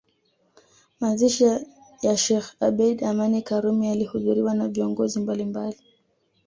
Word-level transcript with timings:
Mazishi 0.99 1.43
ya 2.01 2.17
Sheikh 2.17 2.47
Abeid 2.67 2.97
Amani 3.09 3.41
Karume 3.41 3.87
yalihudhuriwa 3.87 4.53
na 4.53 4.67
viongozi 4.67 5.19
mbalimbali 5.19 5.77